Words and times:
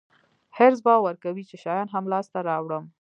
حرص 0.57 0.79
به 0.85 0.93
ورکوي 1.05 1.43
چې 1.49 1.55
شیان 1.63 1.87
هم 1.93 2.03
لاسته 2.13 2.39
راوړم. 2.49 2.83